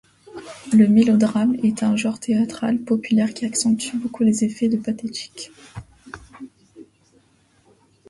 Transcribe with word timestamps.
Le 0.73 0.87
mélodrame 0.87 1.53
est 1.63 1.83
un 1.83 1.95
genre 1.95 2.19
théâtral 2.19 2.79
populaire 2.79 3.35
qui 3.35 3.45
accentue 3.45 3.95
beaucoup 3.97 4.23
les 4.23 4.43
effets 4.43 4.67
de 4.67 4.77
pathétique. 4.77 5.51